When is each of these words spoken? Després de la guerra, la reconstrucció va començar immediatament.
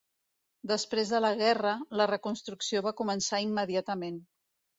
Després 0.69 1.11
de 1.15 1.19
la 1.25 1.29
guerra, 1.41 1.73
la 2.01 2.07
reconstrucció 2.13 2.83
va 2.89 2.95
començar 3.03 3.43
immediatament. 3.51 4.19